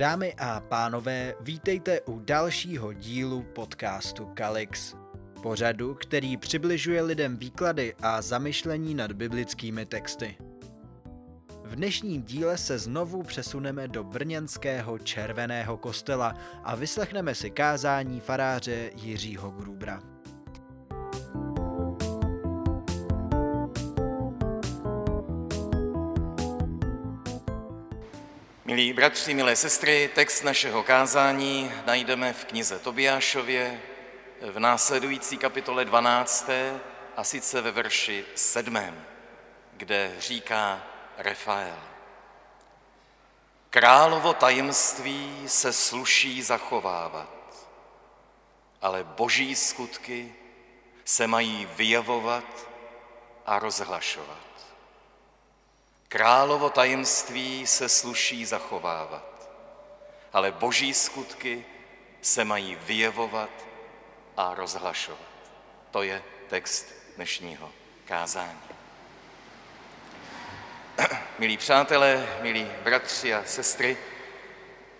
Dámy 0.00 0.34
a 0.38 0.60
pánové, 0.60 1.34
vítejte 1.40 2.00
u 2.00 2.18
dalšího 2.18 2.92
dílu 2.92 3.42
podcastu 3.42 4.26
Kalix. 4.34 4.94
Pořadu, 5.42 5.94
který 5.94 6.36
přibližuje 6.36 7.02
lidem 7.02 7.36
výklady 7.36 7.94
a 8.02 8.22
zamyšlení 8.22 8.94
nad 8.94 9.12
biblickými 9.12 9.86
texty. 9.86 10.36
V 11.64 11.76
dnešním 11.76 12.22
díle 12.22 12.58
se 12.58 12.78
znovu 12.78 13.22
přesuneme 13.22 13.88
do 13.88 14.04
brněnského 14.04 14.98
červeného 14.98 15.76
kostela 15.76 16.34
a 16.64 16.74
vyslechneme 16.74 17.34
si 17.34 17.50
kázání 17.50 18.20
faráře 18.20 18.90
Jiřího 18.94 19.50
Grubra. 19.50 20.19
Milí 28.80 28.92
bratři, 28.92 29.34
milé 29.34 29.56
sestry, 29.56 30.10
text 30.14 30.42
našeho 30.42 30.82
kázání 30.82 31.72
najdeme 31.86 32.32
v 32.32 32.44
knize 32.44 32.78
Tobiášově 32.78 33.80
v 34.52 34.58
následující 34.58 35.38
kapitole 35.38 35.84
12. 35.84 36.50
a 37.16 37.24
sice 37.24 37.60
ve 37.60 37.70
verši 37.70 38.24
7., 38.34 39.04
kde 39.72 40.14
říká 40.18 40.82
Refael. 41.18 41.78
Královo 43.70 44.32
tajemství 44.32 45.44
se 45.46 45.72
sluší 45.72 46.42
zachovávat, 46.42 47.68
ale 48.82 49.04
boží 49.04 49.54
skutky 49.56 50.34
se 51.04 51.26
mají 51.26 51.68
vyjevovat 51.76 52.68
a 53.46 53.58
rozhlašovat. 53.58 54.49
Královo 56.12 56.70
tajemství 56.70 57.66
se 57.66 57.88
sluší 57.88 58.44
zachovávat, 58.44 59.50
ale 60.32 60.52
boží 60.52 60.94
skutky 60.94 61.64
se 62.20 62.44
mají 62.44 62.78
vyjevovat 62.82 63.50
a 64.36 64.54
rozhlašovat. 64.54 65.30
To 65.90 66.02
je 66.02 66.22
text 66.48 66.86
dnešního 67.16 67.72
kázání. 68.04 68.60
Milí 71.38 71.56
přátelé, 71.56 72.38
milí 72.42 72.70
bratři 72.82 73.34
a 73.34 73.44
sestry, 73.44 73.96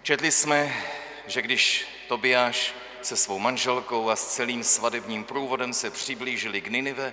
četli 0.03 0.33
jsme, 0.33 0.85
že 1.27 1.43
když 1.43 1.89
Tobiáš 2.09 2.75
se 3.03 3.17
svou 3.17 3.39
manželkou 3.39 4.11
a 4.11 4.17
s 4.17 4.35
celým 4.35 4.65
svadebním 4.65 5.25
průvodem 5.25 5.73
se 5.73 5.91
přiblížili 5.91 6.61
k 6.61 6.71
Ninive, 6.71 7.13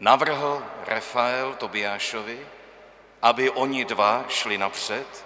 navrhl 0.00 0.66
Rafael 0.86 1.54
Tobiášovi, 1.54 2.46
aby 3.22 3.50
oni 3.50 3.84
dva 3.84 4.24
šli 4.28 4.58
napřed 4.58 5.24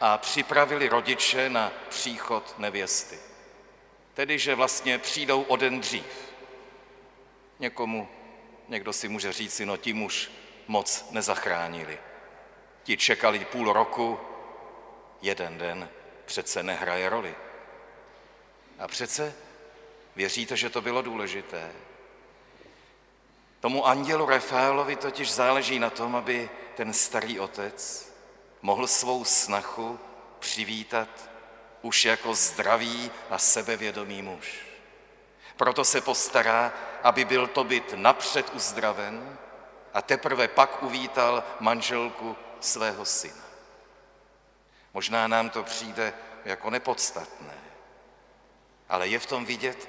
a 0.00 0.18
připravili 0.18 0.88
rodiče 0.88 1.50
na 1.50 1.72
příchod 1.88 2.54
nevěsty. 2.58 3.18
Tedy, 4.14 4.38
že 4.38 4.54
vlastně 4.54 4.98
přijdou 4.98 5.42
o 5.42 5.56
den 5.56 5.80
dřív. 5.80 6.32
Někomu, 7.58 8.08
někdo 8.68 8.92
si 8.92 9.08
může 9.08 9.32
říct, 9.32 9.60
no 9.64 9.76
tím 9.76 10.02
už 10.02 10.30
moc 10.66 11.06
nezachránili. 11.10 11.98
Ti 12.82 12.96
čekali 12.96 13.44
půl 13.44 13.72
roku, 13.72 14.20
jeden 15.22 15.58
den 15.58 15.88
přece 16.24 16.62
nehraje 16.62 17.08
roli. 17.08 17.34
A 18.78 18.88
přece 18.88 19.34
věříte, 20.16 20.56
že 20.56 20.70
to 20.70 20.80
bylo 20.80 21.02
důležité? 21.02 21.72
Tomu 23.64 23.86
andělu 23.86 24.26
Rafaelovi 24.26 24.96
totiž 24.96 25.32
záleží 25.32 25.78
na 25.78 25.90
tom, 25.90 26.16
aby 26.16 26.50
ten 26.76 26.92
starý 26.92 27.40
otec 27.40 28.12
mohl 28.62 28.86
svou 28.86 29.24
snachu 29.24 29.98
přivítat 30.38 31.08
už 31.82 32.04
jako 32.04 32.34
zdravý 32.34 33.10
a 33.30 33.38
sebevědomý 33.38 34.22
muž. 34.22 34.66
Proto 35.56 35.84
se 35.84 36.00
postará, 36.00 36.72
aby 37.02 37.24
byl 37.24 37.46
to 37.46 37.64
byt 37.64 37.92
napřed 37.96 38.54
uzdraven 38.54 39.38
a 39.94 40.02
teprve 40.02 40.48
pak 40.48 40.82
uvítal 40.82 41.44
manželku 41.60 42.36
svého 42.60 43.04
syna. 43.04 43.44
Možná 44.94 45.28
nám 45.28 45.50
to 45.50 45.62
přijde 45.62 46.12
jako 46.44 46.70
nepodstatné, 46.70 47.54
ale 48.88 49.08
je 49.08 49.18
v 49.18 49.26
tom 49.26 49.44
vidět, 49.44 49.88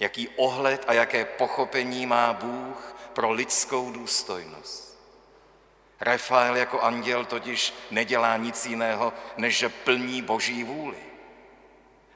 jaký 0.00 0.28
ohled 0.28 0.84
a 0.86 0.92
jaké 0.92 1.24
pochopení 1.24 2.06
má 2.06 2.32
Bůh 2.32 2.91
pro 3.12 3.30
lidskou 3.30 3.90
důstojnost. 3.90 4.92
Rafael 6.00 6.56
jako 6.56 6.80
anděl 6.80 7.24
totiž 7.24 7.74
nedělá 7.90 8.36
nic 8.36 8.66
jiného, 8.66 9.12
než 9.36 9.58
že 9.58 9.68
plní 9.68 10.22
boží 10.22 10.64
vůli. 10.64 10.98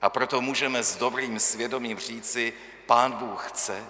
A 0.03 0.09
proto 0.09 0.41
můžeme 0.41 0.83
s 0.83 0.97
dobrým 0.97 1.41
svědomím 1.41 1.99
říci, 1.99 2.53
pán 2.87 3.13
Bůh 3.13 3.49
chce, 3.49 3.85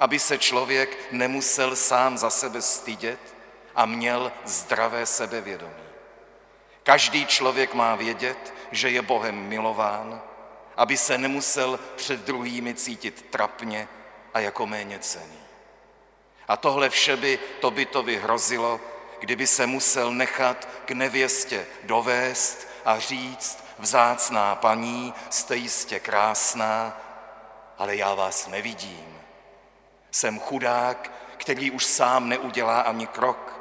aby 0.00 0.18
se 0.18 0.38
člověk 0.38 1.12
nemusel 1.12 1.76
sám 1.76 2.18
za 2.18 2.30
sebe 2.30 2.62
stydět 2.62 3.34
a 3.74 3.86
měl 3.86 4.32
zdravé 4.44 5.06
sebevědomí. 5.06 5.86
Každý 6.82 7.26
člověk 7.26 7.74
má 7.74 7.94
vědět, 7.96 8.54
že 8.70 8.90
je 8.90 9.02
Bohem 9.02 9.34
milován, 9.34 10.22
aby 10.76 10.96
se 10.96 11.18
nemusel 11.18 11.80
před 11.96 12.20
druhými 12.20 12.74
cítit 12.74 13.26
trapně 13.30 13.88
a 14.34 14.40
jako 14.40 14.66
méně 14.66 14.98
cený. 14.98 15.45
A 16.48 16.56
tohle 16.56 16.90
vše 16.90 17.16
by 17.16 17.38
to 17.60 17.70
by 17.70 17.86
to 17.86 18.02
vyhrozilo, 18.02 18.80
kdyby 19.20 19.46
se 19.46 19.66
musel 19.66 20.12
nechat 20.12 20.68
k 20.84 20.90
nevěstě 20.90 21.66
dovést 21.82 22.68
a 22.84 22.98
říct, 22.98 23.64
vzácná 23.78 24.54
paní, 24.54 25.14
jste 25.30 25.56
jistě 25.56 26.00
krásná, 26.00 27.00
ale 27.78 27.96
já 27.96 28.14
vás 28.14 28.46
nevidím. 28.46 29.18
Jsem 30.10 30.40
chudák, 30.40 31.12
který 31.36 31.70
už 31.70 31.84
sám 31.84 32.28
neudělá 32.28 32.80
ani 32.80 33.06
krok. 33.06 33.60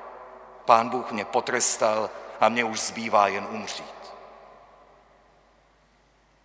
Pán 0.66 0.90
Bůh 0.90 1.12
mě 1.12 1.26
potrestal 1.26 2.10
a 2.40 2.50
mě 2.50 2.64
už 2.64 2.80
zbývá 2.80 3.28
jen 3.28 3.48
umřít. 3.50 4.14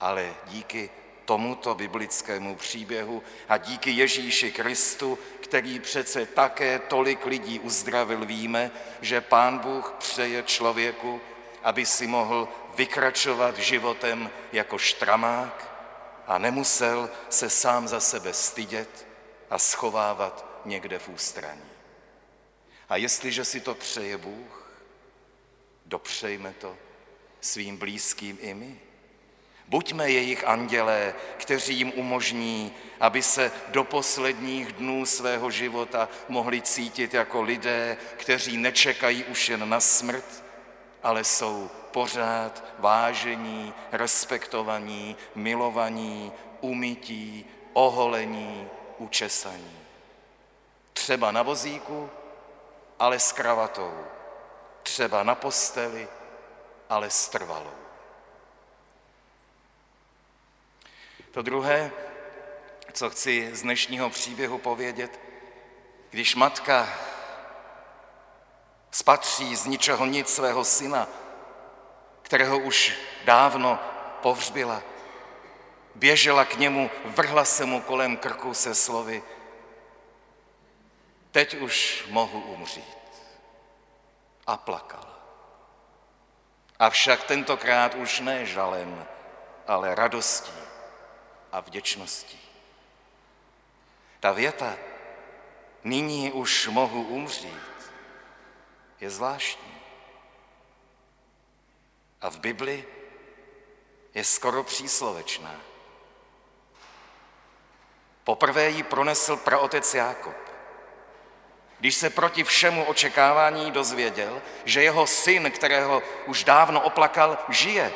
Ale 0.00 0.34
díky 0.47 0.91
tomuto 1.25 1.75
biblickému 1.75 2.56
příběhu 2.56 3.22
a 3.48 3.56
díky 3.56 3.91
Ježíši 3.91 4.53
Kristu, 4.53 5.19
který 5.41 5.81
přece 5.81 6.26
také 6.26 6.78
tolik 6.78 7.26
lidí 7.26 7.60
uzdravil, 7.60 8.26
víme, 8.26 8.70
že 9.00 9.20
Pán 9.20 9.58
Bůh 9.58 9.94
přeje 9.98 10.42
člověku, 10.42 11.20
aby 11.62 11.86
si 11.86 12.06
mohl 12.06 12.48
vykračovat 12.75 13.58
životem 13.58 14.31
jako 14.53 14.78
štramák 14.78 15.70
a 16.26 16.38
nemusel 16.38 17.10
se 17.28 17.50
sám 17.50 17.88
za 17.88 18.00
sebe 18.00 18.32
stydět 18.32 19.06
a 19.50 19.58
schovávat 19.58 20.60
někde 20.64 20.98
v 20.98 21.08
ústraní. 21.08 21.70
A 22.88 22.97
jestliže 22.97 23.44
si 23.44 23.60
to 23.60 23.75
přeje 23.75 24.16
Bůh, 24.19 24.70
dopřejme 25.87 26.52
to 26.52 26.76
svým 27.41 27.76
blízkým 27.76 28.38
i 28.41 28.54
my. 28.54 28.81
Buďme 29.70 30.10
jejich 30.10 30.47
andělé, 30.47 31.14
kteří 31.36 31.75
jim 31.75 31.92
umožní, 31.97 32.75
aby 33.00 33.22
se 33.22 33.52
do 33.69 33.84
posledních 33.84 34.72
dnů 34.72 35.06
svého 35.06 35.50
života 35.50 36.08
mohli 36.28 36.62
cítit 36.62 37.14
jako 37.14 37.43
lidé, 37.43 37.96
kteří 38.17 38.56
nečekají 38.56 39.25
už 39.25 39.49
jen 39.49 39.69
na 39.69 39.81
smrt, 39.81 40.44
ale 41.02 41.25
jsou 41.25 41.70
pořád 41.90 42.64
vážení, 42.78 43.75
respektovaní, 43.93 45.17
milovaní, 45.34 46.32
umytí, 46.61 47.46
oholení, 47.73 48.69
učesaní. 48.99 49.78
Třeba 50.93 51.31
na 51.31 51.43
vozíku, 51.43 52.11
ale 52.99 53.19
s 53.19 53.32
kravatou. 53.32 53.94
Třeba 54.82 55.23
na 55.23 55.34
posteli, 55.34 56.08
ale 56.88 57.11
s 57.11 57.28
trvalou. 57.28 57.81
To 61.31 61.43
druhé, 61.43 61.93
co 62.93 63.11
chci 63.11 63.50
z 63.53 63.62
dnešního 63.62 64.11
příběhu 64.11 64.59
povědět, 64.59 65.21
když 66.11 66.35
matka 66.35 66.88
spatří 68.91 69.56
z 69.56 69.67
ničeho 69.67 70.06
nic 70.06 70.29
svého 70.29 70.65
syna, 70.65 71.09
kterého 72.23 72.59
už 72.59 72.99
dávno 73.25 73.79
pohřbila, 74.23 74.82
běžela 75.94 76.44
k 76.44 76.59
němu, 76.59 76.91
vrhla 77.05 77.44
se 77.44 77.65
mu 77.65 77.81
kolem 77.81 78.17
krku 78.17 78.55
se 78.55 78.75
slovy, 78.75 79.23
teď 81.31 81.55
už 81.55 82.05
mohu 82.09 82.41
umřít. 82.41 82.97
A 84.47 84.56
plakala. 84.56 85.21
Avšak 86.79 87.25
tentokrát 87.25 87.94
už 87.94 88.21
ne 88.21 88.47
žalem, 88.47 89.06
ale 89.67 89.94
radostí 89.94 90.69
a 91.52 91.61
vděčností. 91.61 92.41
Ta 94.20 94.32
věta, 94.32 94.76
nyní 95.85 96.32
už 96.32 96.67
mohu 96.67 97.02
umřít, 97.02 97.93
je 99.00 99.11
zvláštní. 99.11 99.81
A 102.20 102.31
v 102.31 102.38
Bibli 102.38 102.85
je 104.14 104.25
skoro 104.25 104.64
příslovečná. 104.64 105.61
Poprvé 108.25 108.70
ji 108.70 108.82
pronesl 108.82 109.37
praotec 109.37 109.94
Jákob. 109.94 110.37
Když 111.79 111.94
se 111.94 112.11
proti 112.11 112.44
všemu 112.44 112.85
očekávání 112.85 113.70
dozvěděl, 113.70 114.43
že 114.64 114.82
jeho 114.82 115.06
syn, 115.06 115.50
kterého 115.50 116.02
už 116.26 116.44
dávno 116.44 116.81
oplakal, 116.81 117.38
žije, 117.49 117.93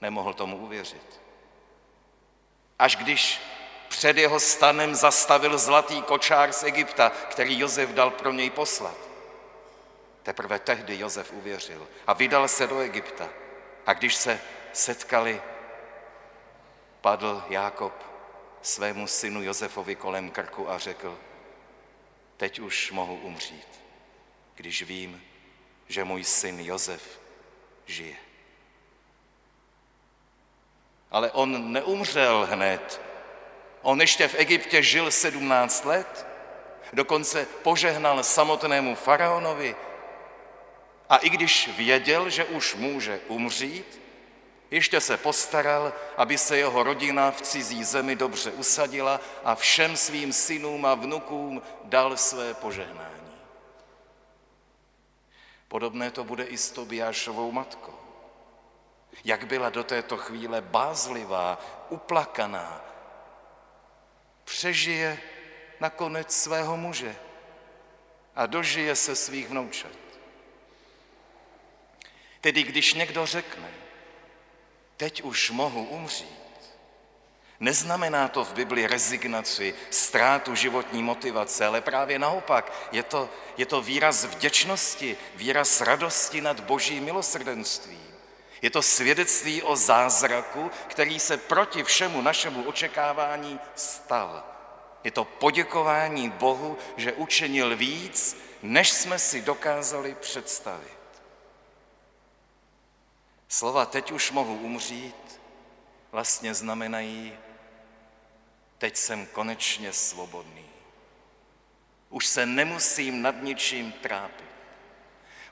nemohl 0.00 0.34
tomu 0.34 0.56
uvěřit. 0.56 1.23
Až 2.78 2.96
když 2.96 3.40
před 3.88 4.16
jeho 4.16 4.40
stanem 4.40 4.94
zastavil 4.94 5.58
zlatý 5.58 6.02
kočár 6.02 6.52
z 6.52 6.62
Egypta, 6.62 7.10
který 7.10 7.58
Josef 7.58 7.90
dal 7.90 8.10
pro 8.10 8.32
něj 8.32 8.50
poslat. 8.50 8.96
Teprve 10.22 10.58
tehdy 10.58 10.98
Josef 10.98 11.32
uvěřil 11.32 11.88
a 12.06 12.12
vydal 12.12 12.48
se 12.48 12.66
do 12.66 12.80
Egypta. 12.80 13.28
A 13.86 13.92
když 13.92 14.14
se 14.14 14.40
setkali, 14.72 15.42
padl 17.00 17.44
Jákob 17.48 17.92
svému 18.62 19.06
synu 19.06 19.42
Josefovi 19.42 19.96
kolem 19.96 20.30
krku 20.30 20.70
a 20.70 20.78
řekl, 20.78 21.18
teď 22.36 22.58
už 22.58 22.92
mohu 22.92 23.16
umřít, 23.16 23.80
když 24.54 24.82
vím, 24.82 25.22
že 25.88 26.04
můj 26.04 26.24
syn 26.24 26.60
Josef 26.60 27.20
žije. 27.86 28.16
Ale 31.14 31.30
on 31.30 31.72
neumřel 31.72 32.46
hned. 32.50 33.00
On 33.82 34.00
ještě 34.00 34.28
v 34.28 34.34
Egyptě 34.34 34.82
žil 34.82 35.10
17 35.10 35.84
let, 35.84 36.26
dokonce 36.92 37.46
požehnal 37.62 38.22
samotnému 38.22 38.94
faraonovi. 38.94 39.76
A 41.08 41.16
i 41.16 41.30
když 41.30 41.70
věděl, 41.76 42.30
že 42.30 42.44
už 42.44 42.74
může 42.74 43.20
umřít, 43.28 44.00
ještě 44.70 45.00
se 45.00 45.16
postaral, 45.16 45.92
aby 46.16 46.38
se 46.38 46.56
jeho 46.56 46.82
rodina 46.82 47.30
v 47.30 47.42
cizí 47.42 47.84
zemi 47.84 48.16
dobře 48.16 48.50
usadila 48.50 49.20
a 49.44 49.54
všem 49.54 49.96
svým 49.96 50.32
synům 50.32 50.86
a 50.86 50.94
vnukům 50.94 51.62
dal 51.84 52.16
své 52.16 52.54
požehnání. 52.54 53.30
Podobné 55.68 56.10
to 56.10 56.24
bude 56.24 56.44
i 56.44 56.58
s 56.58 56.70
Tobiášovou 56.70 57.52
matkou. 57.52 58.03
Jak 59.24 59.46
byla 59.46 59.70
do 59.70 59.84
této 59.84 60.16
chvíle 60.16 60.60
bázlivá, 60.60 61.60
uplakaná, 61.88 62.84
přežije 64.44 65.20
nakonec 65.80 66.36
svého 66.36 66.76
muže 66.76 67.16
a 68.36 68.46
dožije 68.46 68.96
se 68.96 69.16
svých 69.16 69.48
vnoučat. 69.48 69.92
Tedy 72.40 72.62
když 72.62 72.94
někdo 72.94 73.26
řekne, 73.26 73.70
teď 74.96 75.22
už 75.22 75.50
mohu 75.50 75.84
umřít, 75.84 76.44
Neznamená 77.60 78.28
to 78.28 78.44
v 78.44 78.52
Bibli 78.52 78.86
rezignaci, 78.86 79.74
ztrátu 79.90 80.54
životní 80.54 81.02
motivace, 81.02 81.66
ale 81.66 81.80
právě 81.80 82.18
naopak. 82.18 82.72
Je 82.92 83.02
to, 83.02 83.30
je 83.56 83.66
to 83.66 83.82
výraz 83.82 84.24
vděčnosti, 84.24 85.16
výraz 85.34 85.80
radosti 85.80 86.40
nad 86.40 86.60
boží 86.60 87.00
milosrdenstvím. 87.00 88.13
Je 88.62 88.70
to 88.70 88.82
svědectví 88.82 89.62
o 89.62 89.76
zázraku, 89.76 90.70
který 90.86 91.20
se 91.20 91.36
proti 91.36 91.84
všemu 91.84 92.22
našemu 92.22 92.64
očekávání 92.64 93.60
stal. 93.74 94.44
Je 95.04 95.10
to 95.10 95.24
poděkování 95.24 96.30
Bohu, 96.30 96.78
že 96.96 97.12
učinil 97.12 97.76
víc, 97.76 98.36
než 98.62 98.92
jsme 98.92 99.18
si 99.18 99.42
dokázali 99.42 100.16
představit. 100.20 100.98
Slova 103.48 103.86
teď 103.86 104.12
už 104.12 104.30
mohu 104.30 104.54
umřít 104.54 105.40
vlastně 106.12 106.54
znamenají 106.54 107.38
teď 108.78 108.96
jsem 108.96 109.26
konečně 109.26 109.92
svobodný. 109.92 110.64
Už 112.10 112.26
se 112.26 112.46
nemusím 112.46 113.22
nad 113.22 113.42
ničím 113.42 113.92
trápit. 113.92 114.54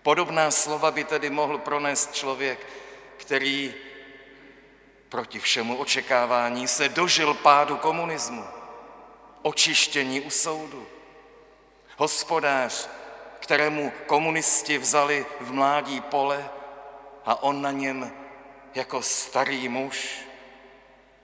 Podobná 0.02 0.50
slova 0.50 0.90
by 0.90 1.04
tedy 1.04 1.30
mohl 1.30 1.58
pronést 1.58 2.14
člověk, 2.14 2.66
který 3.22 3.74
proti 5.08 5.40
všemu 5.40 5.76
očekávání 5.76 6.68
se 6.68 6.88
dožil 6.88 7.34
pádu 7.34 7.76
komunismu, 7.76 8.44
očištění 9.42 10.20
u 10.20 10.30
soudu. 10.30 10.86
Hospodář, 11.96 12.88
kterému 13.40 13.92
komunisti 14.06 14.78
vzali 14.78 15.26
v 15.40 15.52
mládí 15.52 16.00
pole 16.00 16.50
a 17.24 17.42
on 17.42 17.62
na 17.62 17.70
něm 17.70 18.12
jako 18.74 19.02
starý 19.02 19.68
muž 19.68 20.20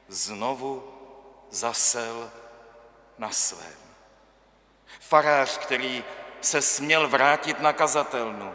znovu 0.08 0.94
zasel 1.50 2.30
na 3.18 3.30
svém. 3.30 3.78
Farář, 5.00 5.58
který 5.58 6.04
se 6.40 6.62
směl 6.62 7.08
vrátit 7.08 7.60
na 7.60 7.72
kazatelnu, 7.72 8.54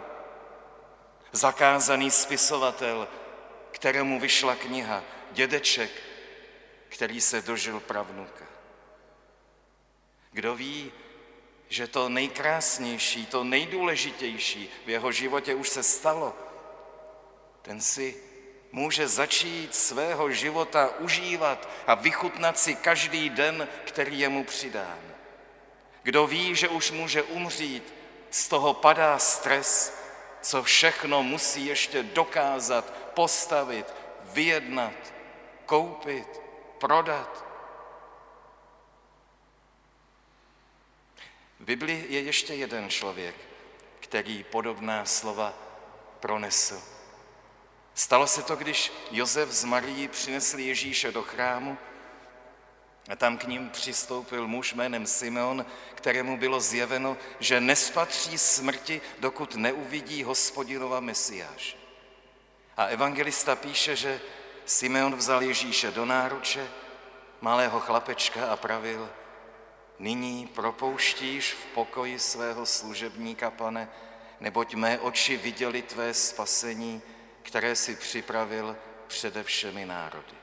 zakázaný 1.31 2.11
spisovatel, 2.11 3.07
kterému 3.73 4.19
vyšla 4.19 4.55
kniha, 4.55 5.03
dědeček, 5.31 5.91
který 6.89 7.21
se 7.21 7.41
dožil 7.41 7.79
pravnuka. 7.79 8.45
Kdo 10.31 10.55
ví, 10.55 10.91
že 11.69 11.87
to 11.87 12.09
nejkrásnější, 12.09 13.25
to 13.25 13.43
nejdůležitější 13.43 14.69
v 14.85 14.89
jeho 14.89 15.11
životě 15.11 15.55
už 15.55 15.69
se 15.69 15.83
stalo, 15.83 16.37
ten 17.61 17.81
si 17.81 18.15
může 18.71 19.07
začít 19.07 19.75
svého 19.75 20.31
života 20.31 20.89
užívat 20.99 21.69
a 21.87 21.95
vychutnat 21.95 22.59
si 22.59 22.75
každý 22.75 23.29
den, 23.29 23.67
který 23.83 24.19
je 24.19 24.29
mu 24.29 24.43
přidán. 24.43 24.99
Kdo 26.03 26.27
ví, 26.27 26.55
že 26.55 26.69
už 26.69 26.91
může 26.91 27.23
umřít, 27.23 27.93
z 28.33 28.47
toho 28.47 28.73
padá 28.73 29.19
stres, 29.19 29.97
co 30.41 30.63
všechno 30.63 31.23
musí 31.23 31.65
ještě 31.65 32.03
dokázat, 32.03 32.93
postavit, 33.13 33.93
vyjednat, 34.23 35.13
koupit, 35.65 36.41
prodat. 36.77 37.45
V 41.59 41.65
Biblii 41.65 42.05
je 42.09 42.21
ještě 42.21 42.53
jeden 42.53 42.89
člověk, 42.89 43.35
který 43.99 44.43
podobná 44.43 45.05
slova 45.05 45.53
pronesl. 46.19 46.81
Stalo 47.93 48.27
se 48.27 48.43
to, 48.43 48.55
když 48.55 48.91
Josef 49.11 49.49
z 49.49 49.63
Marii 49.63 50.07
přinesli 50.07 50.63
Ježíše 50.63 51.11
do 51.11 51.21
chrámu 51.21 51.77
a 53.09 53.15
tam 53.15 53.37
k 53.37 53.43
ním 53.43 53.69
přistoupil 53.69 54.47
muž 54.47 54.73
jménem 54.73 55.07
Simeon, 55.07 55.65
kterému 55.95 56.37
bylo 56.37 56.59
zjeveno, 56.59 57.17
že 57.39 57.61
nespatří 57.61 58.37
smrti, 58.37 59.01
dokud 59.19 59.55
neuvidí 59.55 60.23
hospodinova 60.23 60.99
Mesiáše. 60.99 61.82
A 62.77 62.85
evangelista 62.85 63.55
píše, 63.55 63.95
že 63.95 64.21
Simeon 64.65 65.15
vzal 65.15 65.43
Ježíše 65.43 65.91
do 65.91 66.05
náruče, 66.05 66.67
malého 67.41 67.79
chlapečka 67.79 68.47
a 68.47 68.55
pravil, 68.55 69.09
nyní 69.99 70.47
propouštíš 70.47 71.53
v 71.53 71.65
pokoji 71.65 72.19
svého 72.19 72.65
služebníka, 72.65 73.51
pane, 73.51 73.89
neboť 74.39 74.75
mé 74.75 74.99
oči 74.99 75.37
viděli 75.37 75.81
tvé 75.81 76.13
spasení, 76.13 77.01
které 77.41 77.75
si 77.75 77.95
připravil 77.95 78.77
přede 79.07 79.43
všemi 79.43 79.85
národy. 79.85 80.35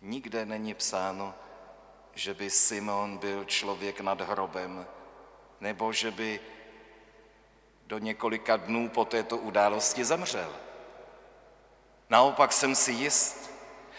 Nikde 0.00 0.46
není 0.46 0.74
psáno, 0.74 1.34
že 2.14 2.34
by 2.34 2.50
Simon 2.50 3.18
byl 3.18 3.44
člověk 3.44 4.00
nad 4.00 4.20
hrobem, 4.20 4.86
nebo 5.60 5.92
že 5.92 6.10
by 6.10 6.40
do 7.92 7.98
několika 7.98 8.56
dnů 8.56 8.88
po 8.88 9.04
této 9.04 9.36
události 9.36 10.04
zemřel. 10.04 10.52
Naopak 12.10 12.52
jsem 12.52 12.74
si 12.74 12.92
jist, 12.92 13.50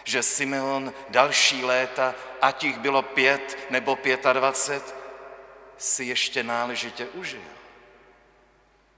že 0.04 0.22
Simeon 0.22 0.92
další 1.08 1.64
léta, 1.64 2.14
ať 2.40 2.64
jich 2.64 2.78
bylo 2.78 3.02
pět 3.02 3.58
nebo 3.70 3.96
pětadvacet, 3.96 4.94
si 5.78 6.04
ještě 6.04 6.42
náležitě 6.42 7.06
užil. 7.06 7.46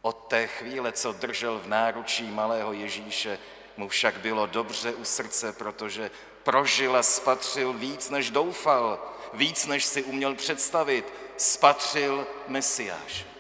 Od 0.02 0.16
té 0.28 0.46
chvíle, 0.46 0.92
co 0.92 1.12
držel 1.12 1.58
v 1.58 1.68
náručí 1.68 2.30
malého 2.30 2.72
Ježíše, 2.72 3.38
mu 3.76 3.88
však 3.88 4.16
bylo 4.16 4.46
dobře 4.46 4.94
u 4.94 5.04
srdce, 5.04 5.52
protože 5.52 6.10
prožil 6.42 6.96
a 6.96 7.02
spatřil 7.02 7.72
víc, 7.72 8.10
než 8.10 8.30
doufal, 8.30 9.12
víc, 9.32 9.66
než 9.66 9.84
si 9.84 10.02
uměl 10.02 10.34
představit, 10.34 11.12
spatřil 11.36 12.26
Mesiáš. 12.48 13.35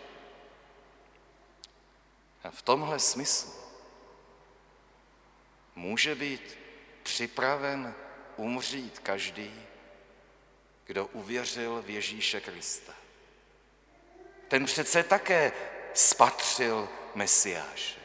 V 2.50 2.62
tomhle 2.62 2.98
smyslu 2.98 3.52
může 5.74 6.14
být 6.14 6.58
připraven 7.02 7.94
umřít 8.36 8.98
každý, 8.98 9.62
kdo 10.86 11.06
uvěřil 11.06 11.82
v 11.82 11.90
Ježíše 11.90 12.40
Krista. 12.40 12.92
Ten 14.48 14.64
přece 14.64 15.02
také 15.02 15.52
spatřil 15.94 16.88
Mesiáše. 17.14 18.00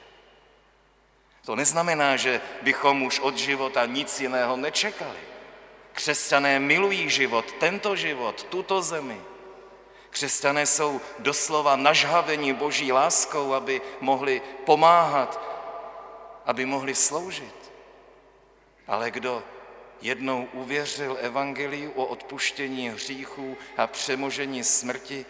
To 1.46 1.56
neznamená, 1.56 2.18
že 2.18 2.42
bychom 2.62 3.04
už 3.04 3.20
od 3.20 3.38
života 3.38 3.86
nic 3.86 4.20
jiného 4.20 4.58
nečekali. 4.58 5.20
Křesťané 5.94 6.60
milují 6.60 7.10
život, 7.10 7.52
tento 7.52 7.96
život, 7.96 8.44
tuto 8.44 8.82
zemi. 8.82 9.22
Křesťané 10.12 10.66
jsou 10.66 11.02
doslova 11.20 11.76
nažhaveni 11.76 12.54
boží 12.54 12.92
láskou, 12.92 13.54
aby 13.54 13.82
mohli 14.02 14.42
pomáhat, 14.66 15.42
aby 16.46 16.66
mohli 16.66 16.96
sloužit. 16.96 17.72
Ale 18.88 19.12
kdo 19.12 19.44
jednou 20.02 20.48
uvěřil 20.54 21.18
evangeliu 21.22 21.92
o 21.92 22.06
odpuštění 22.06 22.90
hříchů 22.90 23.58
a 23.78 23.88
přemožení 23.88 24.64
smrti, 24.64 25.26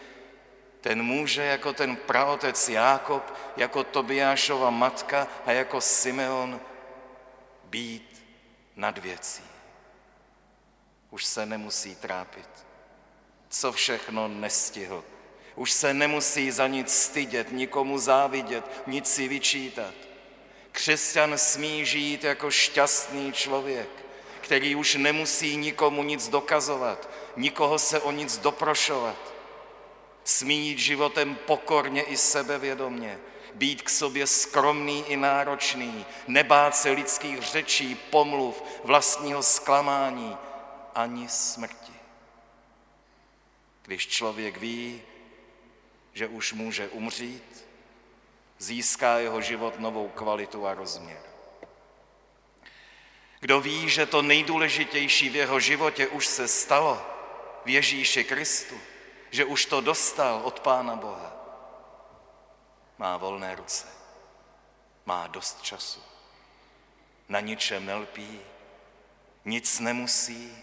ten 0.82 1.04
může 1.04 1.44
jako 1.44 1.74
ten 1.74 1.96
praotec 1.96 2.70
Jákob, 2.70 3.34
jako 3.58 3.84
Tobiášova 3.84 4.70
matka 4.70 5.28
a 5.46 5.52
jako 5.52 5.82
Simeon 5.82 6.62
být 7.64 8.24
nad 8.76 8.98
věcí. 8.98 9.44
Už 11.10 11.26
se 11.26 11.46
nemusí 11.46 11.96
trápit, 11.96 12.50
co 13.52 13.72
všechno 13.72 14.28
nestihl. 14.28 15.04
Už 15.56 15.72
se 15.72 15.94
nemusí 15.94 16.52
za 16.52 16.68
nic 16.68 16.94
stydět, 16.94 17.52
nikomu 17.52 17.98
závidět, 17.98 18.66
nic 18.88 19.14
si 19.14 19.28
vyčítat. 19.28 19.94
Křesťan 20.72 21.38
smí 21.38 21.86
žít 21.86 22.24
jako 22.24 22.52
šťastný 22.52 23.34
člověk, 23.34 23.90
který 24.42 24.76
už 24.76 24.96
nemusí 24.96 25.58
nikomu 25.58 26.04
nic 26.04 26.30
dokazovat, 26.30 27.10
nikoho 27.36 27.80
se 27.80 28.00
o 28.00 28.12
nic 28.12 28.38
doprošovat. 28.38 29.34
Smí 30.24 30.68
jít 30.68 30.80
životem 30.80 31.38
pokorně 31.46 32.02
i 32.02 32.18
sebevědomně, 32.18 33.20
být 33.54 33.82
k 33.82 33.90
sobě 33.90 34.28
skromný 34.28 35.04
i 35.08 35.18
náročný, 35.18 36.06
nebát 36.28 36.76
se 36.76 36.92
lidských 36.92 37.42
řečí, 37.42 37.96
pomluv, 37.96 38.64
vlastního 38.84 39.44
zklamání 39.44 40.38
ani 40.96 41.30
smrti. 41.30 41.81
Když 43.92 44.08
člověk 44.08 44.58
ví, 44.58 45.02
že 46.14 46.28
už 46.28 46.54
může 46.54 46.88
umřít, 46.88 47.66
získá 48.58 49.18
jeho 49.18 49.42
život 49.42 49.80
novou 49.80 50.08
kvalitu 50.08 50.68
a 50.68 50.74
rozměr. 50.74 51.22
Kdo 53.40 53.62
ví, 53.62 53.90
že 53.90 54.06
to 54.06 54.22
nejdůležitější 54.22 55.30
v 55.30 55.36
jeho 55.36 55.60
životě 55.60 56.08
už 56.08 56.28
se 56.28 56.48
stalo 56.48 57.06
v 57.66 57.70
Ježíši 57.70 58.24
Kristu, 58.24 58.80
že 59.32 59.46
už 59.46 59.66
to 59.66 59.82
dostal 59.82 60.42
od 60.44 60.60
Pána 60.60 60.96
Boha, 60.96 61.36
má 62.98 63.18
volné 63.18 63.56
ruce, 63.56 63.88
má 65.06 65.28
dost 65.28 65.62
času, 65.62 66.04
na 67.30 67.40
ničem 67.40 67.86
nelpí, 67.86 68.40
nic 69.46 69.80
nemusí, 69.80 70.58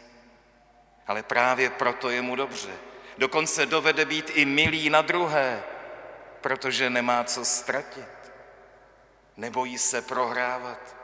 ale 1.06 1.22
právě 1.22 1.70
proto 1.70 2.10
je 2.10 2.22
mu 2.22 2.36
dobře. 2.36 2.88
Dokonce 3.18 3.66
dovede 3.66 4.04
být 4.04 4.30
i 4.34 4.44
milý 4.44 4.90
na 4.90 5.02
druhé, 5.02 5.64
protože 6.40 6.90
nemá 6.90 7.24
co 7.24 7.44
ztratit. 7.44 8.32
Nebojí 9.36 9.78
se 9.78 10.02
prohrávat, 10.02 10.96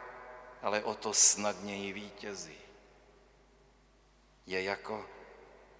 ale 0.62 0.83
o 0.83 0.94
to 0.94 1.14
snadněji 1.14 1.92
vítězí. 1.92 2.59
Je 4.47 4.62
jako 4.62 5.06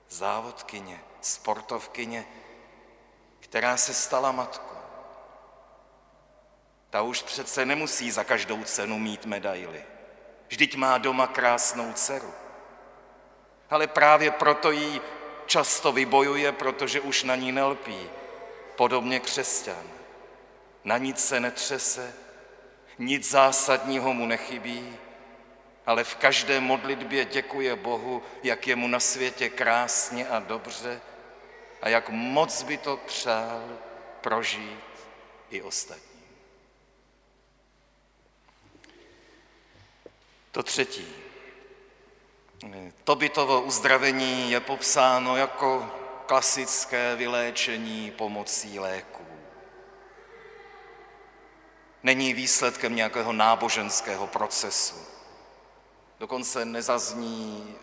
závodkyně, 0.09 1.01
sportovkyně, 1.21 2.27
která 3.41 3.77
se 3.77 3.95
stala 3.95 4.33
matkou. 4.33 4.79
Ta 6.91 7.03
už 7.03 7.23
přece 7.23 7.67
nemusí 7.67 8.11
za 8.11 8.25
každou 8.25 8.65
cenu 8.65 8.99
mít 8.99 9.27
medaily. 9.27 9.85
Vždyť 10.49 10.77
má 10.77 10.99
doma 10.99 11.27
krásnou 11.27 11.93
dceru. 11.93 12.35
Ale 13.71 13.87
právě 13.87 14.31
proto 14.31 14.71
jí 14.71 15.01
často 15.47 15.93
vybojuje, 15.93 16.53
protože 16.53 17.01
už 17.01 17.23
na 17.23 17.37
ní 17.37 17.53
nelpí. 17.53 18.11
Podobně 18.77 19.21
křesťan. 19.21 19.91
Na 20.85 20.99
nic 20.99 21.25
se 21.25 21.41
netřese, 21.41 22.15
nic 22.99 23.31
zásadního 23.31 24.15
mu 24.15 24.27
nechybí, 24.27 24.97
ale 25.87 26.05
v 26.05 26.17
každé 26.17 26.61
modlitbě 26.61 27.25
děkuje 27.25 27.77
Bohu, 27.77 28.23
jak 28.43 28.67
je 28.67 28.77
mu 28.77 28.89
na 28.89 29.01
světě 29.01 29.49
krásně 29.49 30.29
a 30.29 30.41
dobře 30.41 31.01
a 31.83 31.89
jak 31.89 32.09
moc 32.09 32.63
by 32.63 32.77
to 32.77 32.97
přál 32.97 33.79
prožít 34.21 34.81
i 35.51 35.63
ostatním. 35.63 36.25
To 40.53 40.63
třetí. 40.63 41.07
To 43.05 43.17
bytovo 43.17 43.61
uzdravení 43.61 44.51
je 44.51 44.61
popsáno 44.61 45.37
jako 45.37 45.91
klasické 46.27 47.17
vyléčení 47.17 48.11
pomocí 48.11 48.79
léků. 48.79 49.25
Není 52.03 52.35
výsledkem 52.35 52.97
nějakého 52.97 53.33
náboženského 53.33 54.27
procesu. 54.27 54.95
Dokonce 56.21 56.65
nezazní 56.65 57.77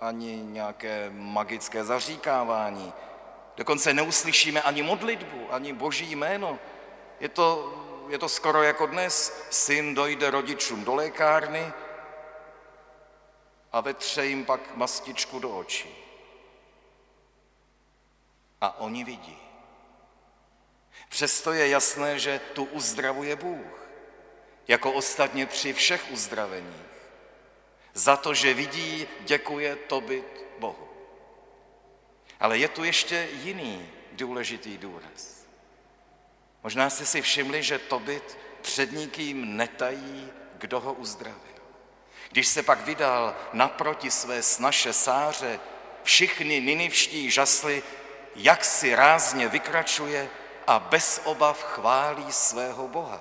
ani 0.00 0.36
nějaké 0.36 1.10
magické 1.10 1.84
zaříkávání. 1.84 2.92
Dokonce 3.56 3.94
neuslyšíme 3.94 4.62
ani 4.62 4.82
modlitbu, 4.82 5.46
ani 5.50 5.72
boží 5.72 6.16
jméno. 6.16 6.58
Je 7.20 7.28
to, 7.28 7.74
je 8.08 8.18
to 8.18 8.28
skoro 8.28 8.62
jako 8.62 8.86
dnes. 8.86 9.46
Syn 9.50 9.94
dojde 9.94 10.30
rodičům 10.30 10.84
do 10.84 10.94
lékárny 10.94 11.72
a 13.74 13.80
vetře 13.80 14.26
jim 14.26 14.44
pak 14.44 14.76
mastičku 14.76 15.38
do 15.38 15.58
očí. 15.58 15.94
A 18.60 18.80
oni 18.80 19.04
vidí. 19.04 19.38
Přesto 21.08 21.52
je 21.52 21.68
jasné, 21.68 22.18
že 22.18 22.38
tu 22.38 22.64
uzdravuje 22.64 23.36
Bůh, 23.36 23.88
jako 24.68 24.92
ostatně 24.92 25.46
při 25.46 25.72
všech 25.72 26.10
uzdraveních. 26.10 26.94
Za 27.94 28.16
to, 28.16 28.34
že 28.34 28.54
vidí, 28.54 29.08
děkuje 29.20 29.76
tobit 29.76 30.44
Bohu. 30.58 30.88
Ale 32.40 32.58
je 32.58 32.68
tu 32.68 32.84
ještě 32.84 33.28
jiný 33.32 33.90
důležitý 34.12 34.78
důraz. 34.78 35.46
Možná 36.62 36.90
jste 36.90 37.06
si 37.06 37.22
všimli, 37.22 37.62
že 37.62 37.78
Tobit 37.78 38.38
před 38.62 38.92
nikým 38.92 39.56
netají, 39.56 40.32
kdo 40.58 40.80
ho 40.80 40.92
uzdravil. 40.92 41.53
Když 42.34 42.48
se 42.48 42.62
pak 42.62 42.80
vydal 42.80 43.34
naproti 43.52 44.10
své 44.10 44.42
snaše 44.42 44.92
sáře, 44.92 45.60
všichni 46.02 46.60
ninivští 46.60 47.30
žasli, 47.30 47.82
jak 48.36 48.64
si 48.64 48.94
rázně 48.94 49.48
vykračuje 49.48 50.28
a 50.66 50.78
bez 50.78 51.20
obav 51.24 51.62
chválí 51.62 52.32
svého 52.32 52.88
Boha. 52.88 53.20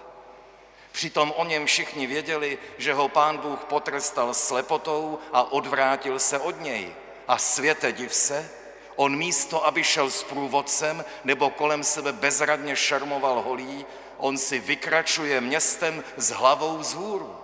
Přitom 0.91 1.34
o 1.38 1.46
něm 1.46 1.65
všichni 1.65 2.08
věděli, 2.08 2.58
že 2.77 2.93
ho 2.93 3.10
pán 3.10 3.38
Bůh 3.38 3.60
potrestal 3.60 4.34
slepotou 4.34 5.20
a 5.34 5.51
odvrátil 5.51 6.20
se 6.20 6.39
od 6.39 6.62
něj. 6.62 6.96
A 7.27 7.38
světe 7.38 7.91
div 7.91 8.13
se, 8.13 8.50
on 8.96 9.17
místo, 9.17 9.65
aby 9.65 9.84
šel 9.84 10.10
s 10.10 10.24
průvodcem 10.24 11.05
nebo 11.24 11.50
kolem 11.50 11.84
sebe 11.84 12.13
bezradně 12.13 12.75
šarmoval 12.75 13.41
holí, 13.41 13.86
on 14.17 14.38
si 14.38 14.60
vykračuje 14.60 15.41
městem 15.41 16.03
s 16.17 16.29
hlavou 16.29 16.77
vzhůru. 16.77 17.42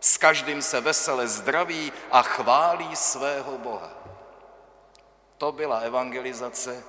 S 0.00 0.16
každým 0.16 0.62
se 0.62 0.80
vesele 0.80 1.28
zdraví 1.28 1.92
a 2.10 2.22
chválí 2.22 2.96
svého 2.96 3.58
Boha. 3.58 3.90
To 5.38 5.52
byla 5.52 5.78
evangelizace, 5.78 6.84